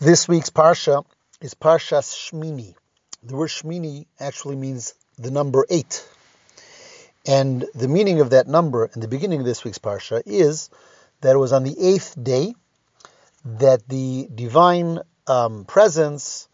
This 0.00 0.28
week's 0.28 0.50
Parsha 0.50 1.04
is 1.40 1.54
Parshas 1.54 2.14
Shmini. 2.14 2.76
The 3.24 3.34
word 3.34 3.48
Shmini 3.48 4.06
actually 4.20 4.54
means 4.54 4.94
the 5.18 5.32
number 5.32 5.66
eight. 5.68 6.06
And 7.26 7.66
the 7.74 7.88
meaning 7.88 8.20
of 8.20 8.30
that 8.30 8.46
number 8.46 8.88
in 8.94 9.00
the 9.00 9.08
beginning 9.08 9.40
of 9.40 9.44
this 9.44 9.64
week's 9.64 9.78
Parsha 9.78 10.22
is 10.24 10.70
that 11.20 11.34
it 11.34 11.38
was 11.38 11.52
on 11.52 11.64
the 11.64 11.74
eighth 11.76 12.14
day 12.22 12.54
that 13.44 13.88
the 13.88 14.28
divine 14.32 15.00
um, 15.26 15.64
presence 15.64 16.46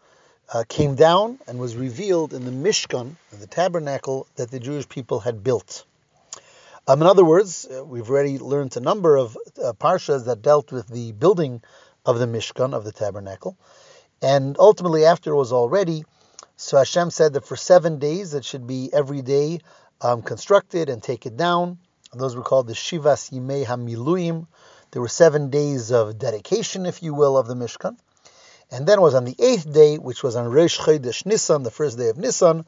uh, 0.51 0.63
came 0.67 0.95
down 0.95 1.37
and 1.47 1.59
was 1.59 1.75
revealed 1.75 2.33
in 2.33 2.45
the 2.45 2.51
Mishkan, 2.51 3.15
in 3.31 3.39
the 3.39 3.45
tabernacle 3.45 4.25
that 4.37 4.49
the 4.49 4.59
Jewish 4.59 4.89
people 4.89 5.19
had 5.19 5.43
built. 5.43 5.85
Um, 6.87 6.99
in 6.99 7.07
other 7.07 7.23
words, 7.23 7.67
uh, 7.67 7.85
we've 7.85 8.09
already 8.09 8.39
learned 8.39 8.75
a 8.75 8.79
number 8.79 9.17
of 9.17 9.37
uh, 9.63 9.73
parshas 9.73 10.25
that 10.25 10.41
dealt 10.41 10.71
with 10.71 10.87
the 10.87 11.11
building 11.11 11.61
of 12.05 12.19
the 12.19 12.27
Mishkan, 12.27 12.73
of 12.73 12.83
the 12.83 12.91
tabernacle. 12.91 13.57
And 14.21 14.55
ultimately, 14.59 15.05
after 15.05 15.31
it 15.31 15.35
was 15.35 15.51
all 15.51 15.69
ready, 15.69 16.03
so 16.57 16.77
Hashem 16.77 17.11
said 17.11 17.33
that 17.33 17.45
for 17.45 17.55
seven 17.55 17.99
days 17.99 18.33
it 18.33 18.45
should 18.45 18.65
be 18.65 18.89
every 18.93 19.21
day 19.21 19.59
um, 20.01 20.21
constructed 20.21 20.89
and 20.89 21.01
taken 21.01 21.35
down. 21.35 21.79
And 22.11 22.21
those 22.21 22.35
were 22.35 22.43
called 22.43 22.67
the 22.67 22.73
Shivas 22.73 23.31
Yimei 23.31 23.65
HaMiluim. 23.65 24.47
There 24.91 25.01
were 25.01 25.09
seven 25.09 25.49
days 25.49 25.91
of 25.91 26.17
dedication, 26.17 26.85
if 26.85 27.03
you 27.03 27.13
will, 27.13 27.37
of 27.37 27.47
the 27.47 27.55
Mishkan. 27.55 27.97
And 28.71 28.87
then 28.87 28.99
it 28.99 29.01
was 29.01 29.15
on 29.15 29.25
the 29.25 29.35
eighth 29.37 29.71
day, 29.71 29.97
which 29.97 30.23
was 30.23 30.35
on 30.35 30.47
Rosh 30.47 30.79
Chodesh 30.79 31.25
Nisan, 31.25 31.63
the 31.63 31.71
first 31.71 31.97
day 31.97 32.09
of 32.09 32.17
Nisan, 32.17 32.65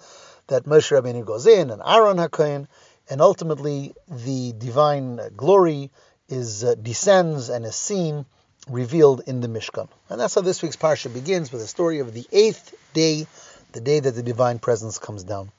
that 0.47 0.65
Moshe 0.65 0.91
Rabbeinu 0.91 1.25
goes 1.25 1.47
in 1.47 1.69
and 1.69 1.81
Aaron 1.85 2.17
HaKohen, 2.17 2.67
and 3.09 3.21
ultimately 3.21 3.93
the 4.07 4.53
divine 4.57 5.19
glory 5.35 5.91
is 6.29 6.63
uh, 6.63 6.75
descends 6.75 7.49
and 7.49 7.65
is 7.65 7.75
seen 7.75 8.25
revealed 8.69 9.21
in 9.27 9.41
the 9.41 9.47
Mishkan. 9.47 9.87
And 10.09 10.19
that's 10.19 10.35
how 10.35 10.41
this 10.41 10.61
week's 10.61 10.75
Parsha 10.75 11.13
begins 11.13 11.51
with 11.51 11.61
the 11.61 11.67
story 11.67 11.99
of 11.99 12.13
the 12.13 12.25
eighth 12.31 12.73
day, 12.93 13.27
the 13.71 13.81
day 13.81 13.99
that 13.99 14.11
the 14.11 14.23
divine 14.23 14.59
presence 14.59 14.99
comes 14.99 15.23
down. 15.23 15.51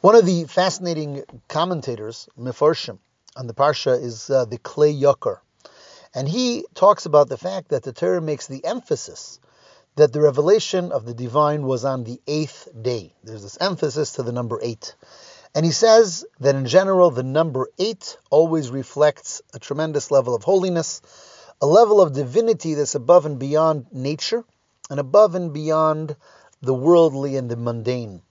One 0.00 0.14
of 0.14 0.26
the 0.26 0.44
fascinating 0.44 1.24
commentators, 1.48 2.28
Mefarshim, 2.38 2.98
on 3.36 3.46
the 3.46 3.54
Parsha 3.54 4.00
is 4.02 4.30
uh, 4.30 4.44
the 4.44 4.58
Klei 4.58 4.98
Yakar. 5.00 5.38
And 6.14 6.28
he 6.28 6.64
talks 6.74 7.06
about 7.06 7.28
the 7.28 7.36
fact 7.36 7.68
that 7.68 7.82
the 7.82 7.92
Torah 7.92 8.20
makes 8.20 8.46
the 8.46 8.64
emphasis 8.64 9.38
that 9.96 10.12
the 10.12 10.20
revelation 10.20 10.92
of 10.92 11.04
the 11.06 11.14
divine 11.14 11.62
was 11.62 11.84
on 11.84 12.04
the 12.04 12.20
eighth 12.26 12.68
day. 12.80 13.14
There's 13.24 13.42
this 13.42 13.58
emphasis 13.60 14.12
to 14.12 14.22
the 14.22 14.32
number 14.32 14.60
eight. 14.62 14.94
And 15.54 15.64
he 15.64 15.72
says 15.72 16.26
that 16.40 16.54
in 16.54 16.66
general, 16.66 17.10
the 17.10 17.22
number 17.22 17.70
eight 17.78 18.18
always 18.30 18.70
reflects 18.70 19.40
a 19.54 19.58
tremendous 19.58 20.10
level 20.10 20.34
of 20.34 20.42
holiness, 20.42 21.00
a 21.60 21.66
level 21.66 22.00
of 22.00 22.12
divinity 22.12 22.74
that's 22.74 22.94
above 22.94 23.26
and 23.26 23.38
beyond 23.38 23.86
nature 23.92 24.44
and 24.90 25.00
above 25.00 25.34
and 25.34 25.52
beyond 25.52 26.16
the 26.60 26.74
worldly 26.74 27.36
and 27.36 27.50
the 27.50 27.56
mundane. 27.56 28.22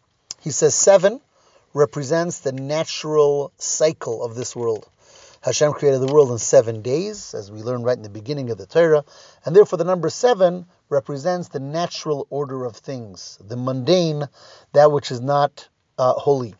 He 0.42 0.52
says 0.52 0.76
seven 0.76 1.22
represents 1.73 2.40
the 2.40 2.52
natural 2.52 3.52
cycle 3.58 4.23
of 4.23 4.36
this 4.36 4.56
world. 4.56 4.88
Hashem 5.42 5.73
created 5.73 6.02
the 6.02 6.12
world 6.12 6.31
in 6.31 6.40
seven 6.40 6.81
days, 6.81 7.36
as 7.36 7.52
we 7.52 7.62
learn 7.62 7.84
right 7.84 7.98
in 7.98 8.02
the 8.03 8.09
beginning 8.09 8.50
of 8.50 8.58
the 8.58 8.66
Torah, 8.66 9.06
and 9.46 9.56
therefore 9.56 9.78
the 9.78 9.84
number 9.84 10.09
seven 10.09 10.66
represents 10.90 11.50
the 11.50 11.59
natural 11.59 12.26
order 12.30 12.66
of 12.66 12.76
things, 12.76 13.38
the 13.48 13.56
mundane, 13.56 14.28
that 14.73 14.92
which 14.92 15.12
is 15.12 15.22
not 15.22 15.68
uh, 16.00 16.14
holy. 16.14 16.56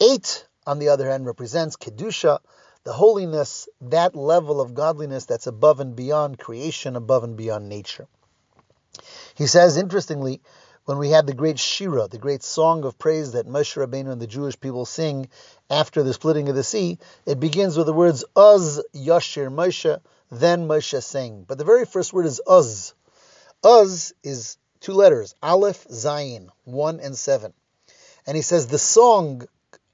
Eight, 0.00 0.46
on 0.66 0.80
the 0.80 0.88
other 0.88 1.08
hand, 1.08 1.26
represents 1.26 1.76
Kedusha, 1.76 2.40
the 2.84 2.92
holiness, 2.92 3.68
that 3.80 4.16
level 4.16 4.60
of 4.60 4.74
godliness 4.74 5.26
that's 5.26 5.46
above 5.46 5.80
and 5.80 5.94
beyond 5.94 6.38
creation, 6.38 6.96
above 6.96 7.24
and 7.24 7.36
beyond 7.36 7.68
nature. 7.68 8.06
He 9.34 9.46
says, 9.46 9.76
interestingly, 9.76 10.40
when 10.84 10.98
we 10.98 11.10
had 11.10 11.26
the 11.26 11.34
great 11.34 11.60
Shira, 11.60 12.08
the 12.08 12.18
great 12.18 12.42
song 12.42 12.84
of 12.84 12.98
praise 12.98 13.32
that 13.32 13.46
Moshe 13.46 13.76
Rabbeinu 13.76 14.10
and 14.10 14.20
the 14.20 14.26
Jewish 14.26 14.58
people 14.58 14.84
sing 14.84 15.28
after 15.70 16.02
the 16.02 16.12
splitting 16.12 16.48
of 16.48 16.56
the 16.56 16.64
sea, 16.64 16.98
it 17.24 17.38
begins 17.38 17.76
with 17.76 17.86
the 17.86 17.92
words 17.92 18.24
Uz 18.36 18.82
Yashir 18.94 19.48
Moshe, 19.48 20.00
then 20.30 20.66
Moshe 20.66 21.02
sang. 21.02 21.44
But 21.46 21.58
the 21.58 21.64
very 21.64 21.84
first 21.84 22.12
word 22.12 22.26
is 22.26 22.40
Uz. 22.50 22.94
Uz 23.64 24.12
is 24.24 24.56
two 24.80 24.92
letters, 24.92 25.36
Aleph, 25.40 25.86
Zayin, 25.88 26.48
one 26.64 26.98
and 26.98 27.16
seven. 27.16 27.52
And 28.26 28.36
he 28.36 28.42
says 28.42 28.66
the 28.66 28.78
song 28.78 29.46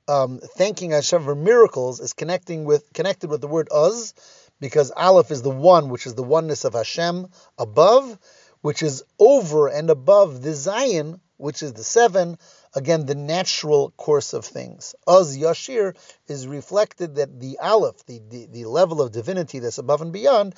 um, 0.09 0.41
thanking 0.41 0.91
Hashem 0.91 1.25
for 1.25 1.35
miracles 1.35 2.01
is 2.01 2.13
connecting 2.13 2.65
with 2.65 2.93
connected 2.93 3.31
with 3.31 3.41
the 3.41 3.49
word 3.49 3.69
uz, 3.75 4.15
because 4.61 4.91
Aleph 4.91 5.31
is 5.31 5.43
the 5.43 5.51
one, 5.51 5.89
which 5.89 6.07
is 6.07 6.15
the 6.15 6.23
oneness 6.23 6.65
of 6.65 6.75
Hashem 6.75 7.29
above, 7.59 8.19
which 8.63 8.83
is 8.83 9.05
over 9.19 9.69
and 9.69 9.91
above 9.91 10.43
the 10.43 10.51
Zayin, 10.51 11.21
which 11.37 11.63
is 11.63 11.75
the 11.75 11.85
seven, 11.85 12.39
again 12.75 13.07
the 13.07 13.15
natural 13.15 13.91
course 13.97 14.33
of 14.33 14.45
things. 14.45 14.95
Uz 15.09 15.37
Yashir 15.37 15.95
is 16.27 16.47
reflected 16.47 17.17
that 17.17 17.39
the 17.39 17.59
Aleph, 17.61 18.05
the, 18.07 18.21
the, 18.29 18.47
the 18.47 18.65
level 18.65 19.01
of 19.01 19.13
divinity 19.13 19.61
that's 19.61 19.79
above 19.79 20.03
and 20.03 20.13
beyond, 20.13 20.55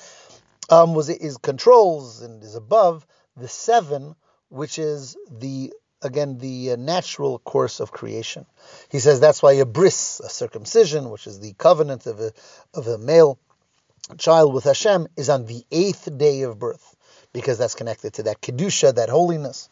um, 0.69 0.95
was 0.95 1.09
is 1.09 1.37
controls 1.37 2.21
and 2.21 2.41
is 2.41 2.55
above 2.55 3.05
the 3.37 3.47
seven, 3.47 4.15
which 4.49 4.79
is 4.79 5.15
the 5.29 5.73
again 6.01 6.37
the 6.37 6.71
uh, 6.71 6.75
natural 6.75 7.39
course 7.39 7.79
of 7.79 7.91
creation. 7.91 8.45
He 8.89 8.99
says 8.99 9.19
that's 9.19 9.41
why 9.41 9.53
a 9.53 9.65
bris, 9.65 10.19
a 10.19 10.29
circumcision, 10.29 11.09
which 11.09 11.27
is 11.27 11.39
the 11.39 11.53
covenant 11.53 12.05
of 12.05 12.19
a 12.19 12.31
of 12.73 12.87
a 12.87 12.97
male 12.97 13.39
child 14.17 14.53
with 14.53 14.63
Hashem, 14.65 15.07
is 15.15 15.29
on 15.29 15.45
the 15.45 15.63
eighth 15.71 16.17
day 16.17 16.41
of 16.41 16.59
birth, 16.59 16.95
because 17.33 17.57
that's 17.57 17.75
connected 17.75 18.13
to 18.15 18.23
that 18.23 18.41
kedusha, 18.41 18.95
that 18.95 19.09
holiness, 19.09 19.69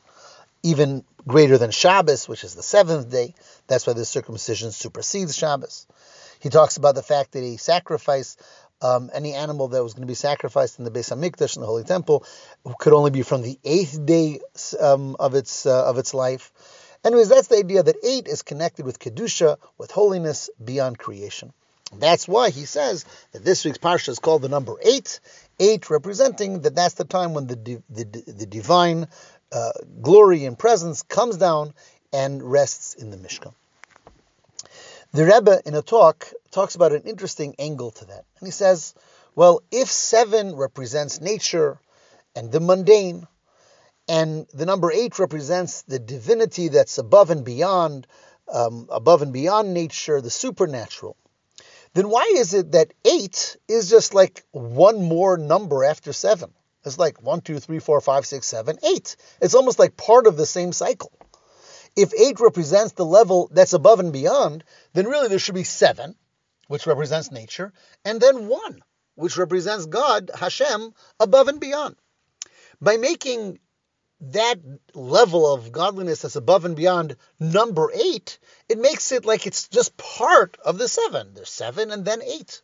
even 0.64 1.04
greater 1.28 1.58
than 1.58 1.72
Shabbos, 1.72 2.28
which 2.28 2.44
is 2.44 2.56
the 2.56 2.64
seventh 2.64 3.10
day. 3.10 3.34
That's 3.68 3.86
why 3.86 3.94
the 3.94 4.06
circumcision 4.06 4.72
supersedes 4.72 5.36
Shabbos. 5.36 5.88
He 6.40 6.50
talks 6.50 6.78
about 6.78 6.96
the 6.96 7.04
fact 7.04 7.34
that 7.34 7.44
a 7.44 7.58
sacrifice 7.58 8.38
um, 8.82 9.10
any 9.14 9.34
animal 9.34 9.70
that 9.70 9.84
was 9.84 9.94
going 9.94 10.04
to 10.04 10.08
be 10.08 10.16
sacrificed 10.16 10.80
in 10.80 10.86
the 10.86 10.92
Beis 10.92 11.12
Hamikdash 11.12 11.56
in 11.56 11.62
the 11.62 11.68
Holy 11.68 11.84
Temple 11.84 12.26
could 12.78 12.94
only 12.94 13.12
be 13.12 13.22
from 13.22 13.42
the 13.42 13.60
eighth 13.64 14.06
day 14.06 14.40
um, 14.80 15.16
of 15.20 15.36
its 15.36 15.66
uh, 15.66 15.86
of 15.86 15.98
its 15.98 16.14
life. 16.14 16.52
Anyways, 17.04 17.30
that's 17.30 17.48
the 17.48 17.58
idea 17.58 17.82
that 17.82 17.96
eight 18.04 18.28
is 18.28 18.42
connected 18.42 18.86
with 18.86 19.00
kedusha, 19.00 19.58
with 19.78 19.92
holiness 19.92 20.50
beyond 20.64 20.98
creation. 20.98 21.54
That's 21.98 22.28
why 22.28 22.52
he 22.52 22.66
says 22.66 23.06
that 23.32 23.44
this 23.44 23.66
week's 23.66 23.78
parsha 23.78 24.10
is 24.10 24.20
called 24.20 24.42
the 24.42 24.50
number 24.50 24.76
eight. 24.84 25.20
Eight 25.60 25.90
representing 25.90 26.62
that 26.62 26.76
that's 26.76 26.96
the 26.96 27.06
time 27.06 27.34
when 27.34 27.48
the 27.48 27.82
the, 27.90 28.04
the 28.04 28.46
divine 28.46 29.08
uh, 29.52 29.72
glory 30.02 30.46
and 30.46 30.58
presence 30.58 31.02
comes 31.02 31.38
down 31.38 31.74
and 32.14 32.44
rests 32.44 32.94
in 32.94 33.10
the 33.10 33.18
Mishkan. 33.18 33.54
The 35.12 35.26
Rebbe, 35.26 35.62
in 35.66 35.74
a 35.74 35.82
talk, 35.82 36.32
talks 36.52 36.76
about 36.76 36.92
an 36.92 37.02
interesting 37.04 37.56
angle 37.58 37.90
to 37.92 38.06
that. 38.06 38.26
And 38.40 38.48
he 38.48 38.52
says, 38.52 38.94
well, 39.36 39.62
if 39.72 39.90
seven 39.90 40.56
represents 40.56 41.20
nature 41.20 41.80
and 42.36 42.52
the 42.52 42.60
mundane, 42.60 43.28
and 44.08 44.48
the 44.54 44.68
number 44.68 44.92
eight 44.92 45.18
represents 45.18 45.82
the 45.84 45.98
divinity 45.98 46.68
that's 46.68 47.00
above 47.00 47.32
and 47.32 47.44
beyond, 47.44 48.06
um, 48.52 48.88
above 48.92 49.24
and 49.24 49.34
beyond 49.34 49.74
nature, 49.74 50.22
the 50.22 50.30
supernatural, 50.30 51.16
then 51.94 52.10
why 52.10 52.32
is 52.36 52.54
it 52.54 52.74
that 52.74 52.94
eight 53.04 53.58
is 53.68 53.90
just 53.90 54.14
like 54.14 54.44
one 54.52 55.04
more 55.04 55.38
number 55.38 55.84
after 55.84 56.14
seven? 56.14 56.52
It's 56.86 57.00
like 57.00 57.22
one, 57.22 57.42
two, 57.42 57.60
three, 57.60 57.80
four, 57.80 58.00
five, 58.00 58.28
six, 58.28 58.46
seven, 58.46 58.78
eight. 58.84 59.16
It's 59.42 59.56
almost 59.56 59.80
like 59.80 59.98
part 59.98 60.28
of 60.28 60.38
the 60.38 60.46
same 60.46 60.72
cycle. 60.72 61.12
If 61.96 62.14
eight 62.14 62.40
represents 62.40 62.94
the 62.94 63.06
level 63.06 63.50
that's 63.52 63.74
above 63.74 64.00
and 64.00 64.14
beyond, 64.14 64.64
then 64.94 65.08
really 65.08 65.28
there 65.28 65.40
should 65.40 65.56
be 65.56 65.64
seven, 65.64 66.16
which 66.68 66.88
represents 66.88 67.32
nature, 67.32 67.74
and 68.06 68.22
then 68.22 68.48
one, 68.48 68.84
which 69.16 69.38
represents 69.38 69.86
God, 69.86 70.32
Hashem, 70.34 70.94
above 71.20 71.48
and 71.48 71.60
beyond. 71.60 71.96
By 72.82 72.98
making 72.98 73.60
that 74.22 74.60
level 74.94 75.54
of 75.54 75.72
godliness 75.72 76.22
that's 76.22 76.36
above 76.36 76.66
and 76.66 76.76
beyond 76.76 77.16
number 77.40 77.92
eight, 77.94 78.40
it 78.68 78.78
makes 78.78 79.12
it 79.12 79.26
like 79.26 79.48
it's 79.48 79.68
just 79.68 79.98
part 79.98 80.58
of 80.64 80.78
the 80.78 80.88
seven. 80.88 81.34
There's 81.34 81.50
seven 81.50 81.92
and 81.92 82.04
then 82.06 82.22
eight 82.22 82.62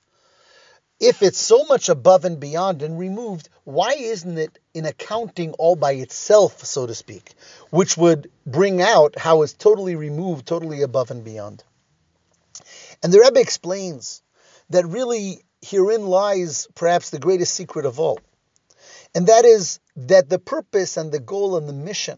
if 1.00 1.22
it's 1.22 1.38
so 1.38 1.66
much 1.66 1.90
above 1.90 2.26
and 2.26 2.40
beyond 2.40 2.82
and 2.82 2.98
removed, 2.98 3.50
why 3.64 3.96
isn't 3.98 4.38
it 4.38 4.60
in 4.74 4.86
accounting 4.86 5.52
all 5.54 5.76
by 5.76 5.94
itself, 5.94 6.64
so 6.66 6.88
to 6.88 6.96
speak, 6.96 7.34
which 7.70 7.98
would 7.98 8.32
bring 8.46 8.82
out 8.82 9.18
how 9.18 9.42
it's 9.42 9.54
totally 9.54 9.96
removed, 9.96 10.46
totally 10.46 10.82
above 10.82 11.12
and 11.12 11.24
beyond? 11.24 11.64
And 13.04 13.12
the 13.12 13.20
Rebbe 13.20 13.40
explains 13.40 14.22
that 14.70 14.86
really 14.86 15.44
herein 15.62 16.06
lies 16.06 16.68
perhaps 16.76 17.10
the 17.10 17.20
greatest 17.20 17.54
secret 17.54 17.86
of 17.86 18.00
all. 18.00 18.20
And 19.14 19.28
that 19.28 19.46
is 19.46 19.80
that 19.96 20.30
the 20.30 20.40
purpose 20.40 20.98
and 20.98 21.12
the 21.12 21.20
goal 21.20 21.58
and 21.58 21.68
the 21.68 21.74
mission 21.74 22.18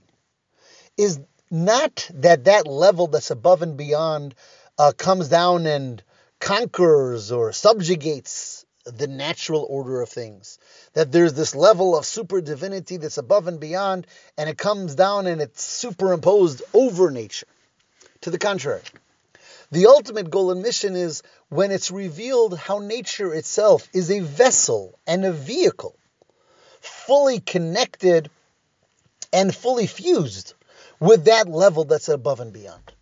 is 0.97 1.19
not 1.49 2.09
that 2.13 2.45
that 2.45 2.67
level 2.67 3.07
that's 3.07 3.31
above 3.31 3.61
and 3.61 3.77
beyond 3.77 4.35
uh, 4.77 4.91
comes 4.97 5.29
down 5.29 5.65
and 5.65 6.03
conquers 6.39 7.31
or 7.31 7.51
subjugates 7.51 8.56
the 8.95 9.07
natural 9.07 9.65
order 9.69 10.01
of 10.01 10.09
things. 10.09 10.59
That 10.93 11.11
there's 11.11 11.33
this 11.33 11.55
level 11.55 11.97
of 11.97 12.05
super 12.05 12.41
divinity 12.41 12.97
that's 12.97 13.17
above 13.17 13.47
and 13.47 13.59
beyond, 13.59 14.07
and 14.37 14.49
it 14.49 14.57
comes 14.57 14.95
down 14.95 15.27
and 15.27 15.41
it's 15.41 15.61
superimposed 15.61 16.61
over 16.73 17.11
nature. 17.11 17.47
To 18.21 18.31
the 18.31 18.39
contrary, 18.39 18.81
the 19.71 19.87
ultimate 19.87 20.29
goal 20.29 20.51
and 20.51 20.61
mission 20.61 20.95
is 20.95 21.23
when 21.49 21.71
it's 21.71 21.91
revealed 21.91 22.57
how 22.57 22.79
nature 22.79 23.33
itself 23.33 23.87
is 23.93 24.09
a 24.09 24.21
vessel 24.21 24.97
and 25.05 25.25
a 25.25 25.31
vehicle, 25.31 25.95
fully 26.79 27.39
connected 27.39 28.29
and 29.33 29.53
fully 29.53 29.87
fused 29.87 30.53
with 30.99 31.25
that 31.25 31.47
level 31.47 31.83
that's 31.83 32.09
above 32.09 32.39
and 32.39 32.53
beyond. 32.53 32.93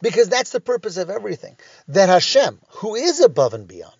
Because 0.00 0.28
that's 0.28 0.50
the 0.50 0.60
purpose 0.60 0.96
of 0.96 1.10
everything. 1.10 1.56
That 1.88 2.08
Hashem, 2.08 2.60
who 2.68 2.94
is 2.94 3.20
above 3.20 3.54
and 3.54 3.66
beyond, 3.66 3.97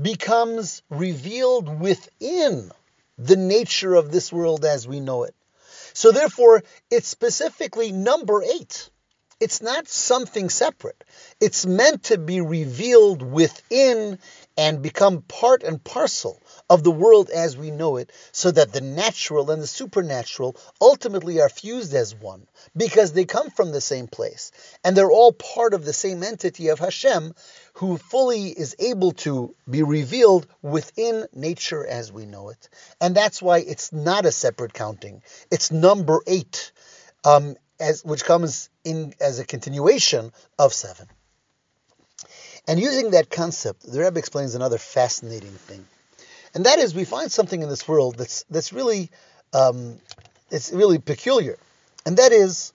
becomes 0.00 0.82
revealed 0.88 1.80
within 1.80 2.70
the 3.18 3.36
nature 3.36 3.94
of 3.94 4.10
this 4.10 4.32
world 4.32 4.64
as 4.64 4.88
we 4.88 5.00
know 5.00 5.24
it. 5.24 5.34
So 5.92 6.12
therefore, 6.12 6.62
it's 6.90 7.08
specifically 7.08 7.92
number 7.92 8.42
eight. 8.42 8.88
It's 9.40 9.62
not 9.62 9.88
something 9.88 10.50
separate. 10.50 11.02
It's 11.40 11.64
meant 11.64 12.04
to 12.04 12.18
be 12.18 12.40
revealed 12.40 13.22
within 13.22 14.18
and 14.56 14.82
become 14.82 15.22
part 15.22 15.62
and 15.62 15.82
parcel 15.82 16.42
of 16.68 16.82
the 16.82 16.90
world 16.90 17.30
as 17.30 17.56
we 17.56 17.70
know 17.70 17.96
it, 17.96 18.12
so 18.32 18.50
that 18.50 18.72
the 18.72 18.80
natural 18.80 19.50
and 19.50 19.62
the 19.62 19.66
supernatural 19.66 20.56
ultimately 20.80 21.40
are 21.40 21.48
fused 21.48 21.94
as 21.94 22.14
one, 22.14 22.46
because 22.76 23.12
they 23.12 23.24
come 23.24 23.50
from 23.50 23.72
the 23.72 23.80
same 23.80 24.06
place, 24.06 24.52
and 24.84 24.96
they're 24.96 25.10
all 25.10 25.32
part 25.32 25.74
of 25.74 25.84
the 25.84 25.92
same 25.92 26.22
entity 26.22 26.68
of 26.68 26.78
Hashem, 26.78 27.34
who 27.74 27.96
fully 27.96 28.48
is 28.48 28.76
able 28.78 29.12
to 29.12 29.54
be 29.68 29.82
revealed 29.82 30.46
within 30.62 31.26
nature 31.32 31.86
as 31.86 32.12
we 32.12 32.26
know 32.26 32.50
it. 32.50 32.68
And 33.00 33.14
that's 33.14 33.40
why 33.40 33.58
it's 33.58 33.92
not 33.92 34.26
a 34.26 34.32
separate 34.32 34.72
counting. 34.72 35.22
It's 35.50 35.70
number 35.70 36.20
eight, 36.26 36.72
um, 37.24 37.56
as 37.78 38.04
which 38.04 38.24
comes 38.24 38.68
in 38.84 39.14
as 39.20 39.38
a 39.38 39.46
continuation 39.46 40.32
of 40.58 40.72
seven. 40.72 41.06
And 42.66 42.78
using 42.78 43.10
that 43.12 43.30
concept, 43.30 43.90
the 43.90 44.00
Rebbe 44.00 44.18
explains 44.18 44.54
another 44.54 44.78
fascinating 44.78 45.50
thing, 45.50 45.86
and 46.54 46.66
that 46.66 46.78
is 46.78 46.94
we 46.94 47.04
find 47.04 47.30
something 47.30 47.62
in 47.62 47.68
this 47.68 47.88
world 47.88 48.16
that's 48.16 48.44
that's 48.50 48.72
really 48.72 49.10
um, 49.52 49.98
it's 50.50 50.72
really 50.72 50.98
peculiar, 50.98 51.56
and 52.06 52.16
that 52.18 52.32
is 52.32 52.72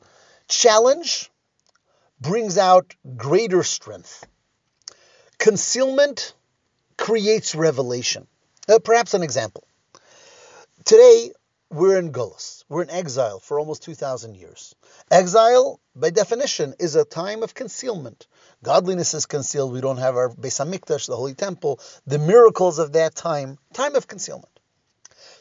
challenge 0.48 1.30
brings 2.20 2.58
out 2.58 2.96
greater 3.16 3.64
strength. 3.64 4.26
Concealment 5.38 6.34
creates 6.98 7.56
revelation. 7.56 8.28
Uh, 8.68 8.80
perhaps 8.80 9.14
an 9.14 9.22
example. 9.22 9.64
Today, 10.86 11.32
we're 11.70 11.98
in 11.98 12.12
Gullus. 12.12 12.64
We're 12.70 12.84
in 12.84 12.90
exile 12.90 13.40
for 13.40 13.60
almost 13.60 13.84
2,000 13.84 14.36
years. 14.36 14.76
Exile, 15.12 15.80
by 15.96 16.10
definition, 16.10 16.76
is 16.80 16.96
a 16.96 17.04
time 17.04 17.44
of 17.44 17.54
concealment. 17.54 18.28
Godliness 18.64 19.14
is 19.14 19.26
concealed. 19.26 19.74
We 19.74 19.82
don't 19.82 19.98
have 19.98 20.16
our 20.16 20.30
Beis 20.30 20.64
Hamikdash, 20.64 21.08
the 21.08 21.16
Holy 21.16 21.34
Temple, 21.34 21.80
the 22.06 22.20
miracles 22.20 22.80
of 22.80 22.94
that 22.94 23.16
time, 23.16 23.58
time 23.74 23.96
of 23.96 24.08
concealment. 24.08 24.60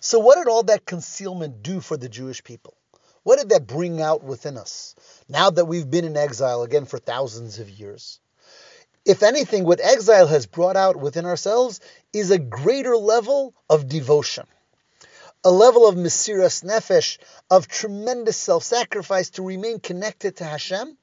So, 0.01 0.19
what 0.19 0.37
did 0.37 0.49
all 0.49 0.65
that 0.65 0.85
concealment 0.85 1.63
do 1.63 1.81
for 1.81 1.97
the 1.97 2.09
Jewish 2.09 2.43
people? 2.43 2.75
What 3.23 3.39
did 3.39 3.51
that 3.51 3.67
bring 3.67 4.03
out 4.03 4.23
within 4.23 4.59
us 4.59 4.95
now 5.29 5.51
that 5.51 5.65
we've 5.65 5.91
been 5.91 6.05
in 6.05 6.17
exile 6.17 6.63
again 6.63 6.85
for 6.85 6.99
thousands 6.99 7.59
of 7.59 7.71
years? 7.71 8.21
If 9.07 9.23
anything, 9.23 9.65
what 9.65 9.81
exile 9.81 10.27
has 10.27 10.47
brought 10.47 10.77
out 10.77 10.97
within 10.97 11.27
ourselves 11.27 11.81
is 12.13 12.31
a 12.31 12.39
greater 12.39 12.97
level 12.97 13.55
of 13.69 13.89
devotion 13.89 14.47
a 15.47 15.51
level 15.51 15.87
of 15.87 15.95
Mesiras 15.95 16.65
Nefesh, 16.65 17.19
of 17.51 17.69
tremendous 17.69 18.37
self 18.37 18.65
sacrifice 18.65 19.29
to 19.31 19.43
remain 19.43 19.79
connected 19.79 20.37
to 20.37 20.45
Hashem, 20.45 20.97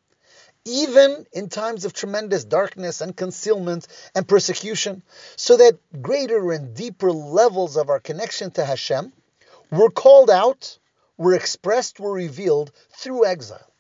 even 0.66 1.28
in 1.32 1.48
times 1.48 1.86
of 1.86 1.94
tremendous 1.94 2.44
darkness 2.44 3.02
and 3.02 3.16
concealment 3.16 3.88
and 4.16 4.28
persecution, 4.28 5.04
so 5.36 5.58
that 5.58 5.78
greater 6.02 6.52
and 6.52 6.74
deeper 6.74 7.12
levels 7.12 7.78
of 7.78 7.90
our 7.90 8.00
connection 8.00 8.50
to 8.52 8.66
Hashem 8.66 9.14
were 9.70 9.92
called 9.92 10.32
out, 10.32 10.80
were 11.18 11.36
expressed, 11.36 12.00
were 12.00 12.12
revealed 12.12 12.72
through 12.90 13.28
exile. 13.28 13.72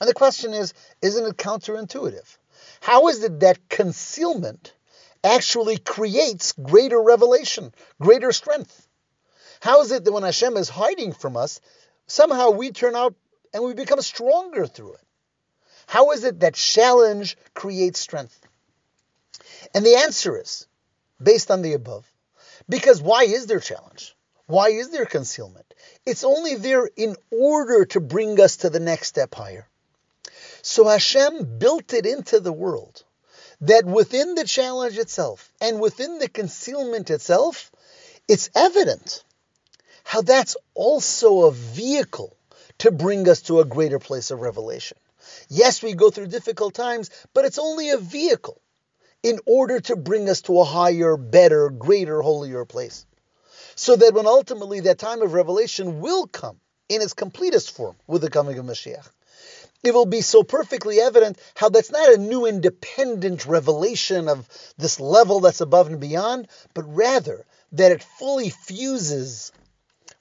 And 0.00 0.08
the 0.08 0.14
question 0.14 0.52
is 0.52 0.74
isn't 1.00 1.26
it 1.26 1.36
counterintuitive? 1.38 2.36
How 2.82 3.08
is 3.08 3.24
it 3.24 3.40
that 3.40 3.70
concealment 3.70 4.74
actually 5.22 5.78
creates 5.78 6.52
greater 6.52 7.00
revelation, 7.00 7.72
greater 7.98 8.30
strength? 8.30 8.83
How 9.64 9.80
is 9.80 9.92
it 9.92 10.04
that 10.04 10.12
when 10.12 10.24
Hashem 10.24 10.58
is 10.58 10.68
hiding 10.68 11.14
from 11.14 11.38
us, 11.38 11.58
somehow 12.06 12.50
we 12.50 12.70
turn 12.70 12.94
out 12.94 13.14
and 13.54 13.64
we 13.64 13.72
become 13.72 14.02
stronger 14.02 14.66
through 14.66 14.92
it? 14.92 15.00
How 15.86 16.10
is 16.10 16.22
it 16.22 16.40
that 16.40 16.52
challenge 16.52 17.38
creates 17.54 17.98
strength? 17.98 18.38
And 19.74 19.82
the 19.82 19.96
answer 19.96 20.38
is 20.38 20.66
based 21.18 21.50
on 21.50 21.62
the 21.62 21.72
above. 21.72 22.04
Because 22.68 23.00
why 23.00 23.22
is 23.22 23.46
there 23.46 23.58
challenge? 23.58 24.14
Why 24.44 24.68
is 24.68 24.90
there 24.90 25.06
concealment? 25.06 25.72
It's 26.04 26.24
only 26.24 26.56
there 26.56 26.86
in 26.94 27.16
order 27.30 27.86
to 27.86 28.00
bring 28.00 28.38
us 28.42 28.56
to 28.56 28.68
the 28.68 28.80
next 28.80 29.08
step 29.08 29.34
higher. 29.34 29.66
So 30.60 30.86
Hashem 30.86 31.56
built 31.58 31.94
it 31.94 32.04
into 32.04 32.38
the 32.38 32.52
world 32.52 33.02
that 33.62 33.86
within 33.86 34.34
the 34.34 34.44
challenge 34.44 34.98
itself 34.98 35.50
and 35.62 35.80
within 35.80 36.18
the 36.18 36.28
concealment 36.28 37.08
itself, 37.08 37.72
it's 38.28 38.50
evident 38.54 39.23
how 40.04 40.22
that's 40.22 40.56
also 40.74 41.46
a 41.46 41.50
vehicle 41.50 42.36
to 42.78 42.90
bring 42.92 43.28
us 43.28 43.42
to 43.42 43.60
a 43.60 43.64
greater 43.64 43.98
place 43.98 44.30
of 44.30 44.40
revelation. 44.40 44.96
Yes, 45.48 45.82
we 45.82 45.94
go 45.94 46.10
through 46.10 46.28
difficult 46.28 46.74
times, 46.74 47.10
but 47.32 47.44
it's 47.44 47.58
only 47.58 47.90
a 47.90 47.98
vehicle 47.98 48.60
in 49.22 49.40
order 49.46 49.80
to 49.80 49.96
bring 49.96 50.28
us 50.28 50.42
to 50.42 50.60
a 50.60 50.64
higher, 50.64 51.16
better, 51.16 51.70
greater, 51.70 52.20
holier 52.20 52.64
place. 52.64 53.06
So 53.74 53.96
that 53.96 54.14
when 54.14 54.26
ultimately 54.26 54.80
that 54.80 54.98
time 54.98 55.22
of 55.22 55.32
revelation 55.32 56.00
will 56.00 56.26
come 56.26 56.60
in 56.88 57.00
its 57.02 57.14
completest 57.14 57.74
form 57.74 57.96
with 58.06 58.20
the 58.22 58.30
coming 58.30 58.58
of 58.58 58.66
Mashiach, 58.66 59.08
it 59.82 59.94
will 59.94 60.06
be 60.06 60.20
so 60.20 60.42
perfectly 60.42 61.00
evident 61.00 61.38
how 61.54 61.70
that's 61.70 61.90
not 61.90 62.12
a 62.12 62.18
new 62.18 62.46
independent 62.46 63.46
revelation 63.46 64.28
of 64.28 64.48
this 64.78 65.00
level 65.00 65.40
that's 65.40 65.60
above 65.60 65.88
and 65.88 66.00
beyond, 66.00 66.48
but 66.72 66.94
rather 66.94 67.44
that 67.72 67.92
it 67.92 68.02
fully 68.02 68.50
fuses 68.50 69.52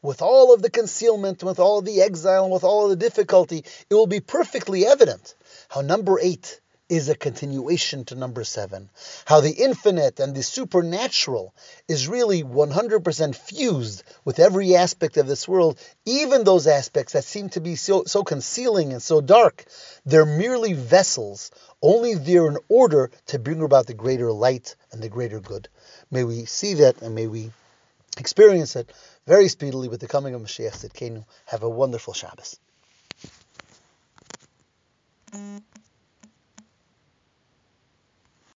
with 0.04 0.22
all 0.22 0.54
of 0.54 0.62
the 0.62 0.70
concealment, 0.70 1.42
with 1.44 1.60
all 1.60 1.80
of 1.80 1.86
the 1.86 2.02
exile, 2.02 2.44
and 2.44 2.54
with 2.54 2.64
all 2.64 2.84
of 2.84 2.90
the 2.92 2.96
difficulty, 2.96 3.64
it 3.90 3.96
will 3.96 4.06
be 4.06 4.20
perfectly 4.20 4.86
evident 4.86 5.34
how 5.70 5.82
number 5.82 6.20
eight 6.20 6.60
is 6.90 7.08
a 7.08 7.16
continuation 7.16 8.04
to 8.06 8.14
number 8.14 8.44
seven. 8.44 8.90
How 9.26 9.40
the 9.40 9.52
infinite 9.52 10.20
and 10.20 10.36
the 10.36 10.44
supernatural 10.44 11.56
is 11.88 12.10
really 12.10 12.44
100% 12.44 13.36
fused 13.36 14.04
with 14.26 14.38
every 14.38 14.76
aspect 14.76 15.18
of 15.18 15.26
this 15.26 15.48
world, 15.48 15.80
even 16.06 16.44
those 16.44 16.68
aspects 16.68 17.14
that 17.14 17.24
seem 17.24 17.50
to 17.50 17.62
be 17.62 17.76
so, 17.76 18.04
so 18.04 18.24
concealing 18.24 18.92
and 18.92 19.02
so 19.02 19.22
dark. 19.22 19.66
They're 20.06 20.26
merely 20.26 20.74
vessels, 20.74 21.50
only 21.82 22.16
there 22.16 22.48
in 22.48 22.58
order 22.68 23.10
to 23.28 23.40
bring 23.40 23.62
about 23.62 23.88
the 23.88 23.94
greater 23.94 24.32
light 24.32 24.76
and 24.92 25.02
the 25.02 25.10
greater 25.10 25.40
good. 25.40 25.70
May 26.12 26.26
we 26.26 26.46
see 26.46 26.76
that 26.76 27.02
and 27.02 27.16
may 27.16 27.28
we 27.28 27.52
experience 28.18 28.76
it 28.76 28.92
very 29.26 29.48
speedily 29.48 29.88
with 29.88 30.00
the 30.00 30.08
coming 30.08 30.36
of 30.36 30.42
Mashiach 30.42 30.84
Tzidkenu. 30.84 31.26
Have 31.46 31.64
a 31.64 31.70
wonderful 31.70 32.14
Shabbos. 32.14 32.60